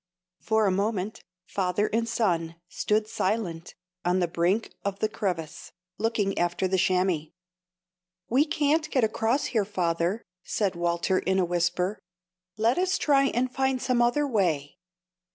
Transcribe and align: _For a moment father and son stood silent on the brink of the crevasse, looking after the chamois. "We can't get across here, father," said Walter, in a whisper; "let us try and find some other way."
_For 0.43 0.65
a 0.65 0.71
moment 0.71 1.21
father 1.45 1.85
and 1.93 2.09
son 2.09 2.55
stood 2.67 3.07
silent 3.07 3.75
on 4.03 4.17
the 4.17 4.27
brink 4.27 4.73
of 4.83 4.97
the 4.97 5.07
crevasse, 5.07 5.73
looking 5.99 6.39
after 6.39 6.67
the 6.67 6.79
chamois. 6.79 7.27
"We 8.27 8.45
can't 8.45 8.89
get 8.89 9.03
across 9.03 9.45
here, 9.53 9.63
father," 9.63 10.23
said 10.43 10.75
Walter, 10.75 11.19
in 11.19 11.37
a 11.37 11.45
whisper; 11.45 11.99
"let 12.57 12.79
us 12.79 12.97
try 12.97 13.25
and 13.25 13.53
find 13.53 13.79
some 13.79 14.01
other 14.01 14.27
way." 14.27 14.79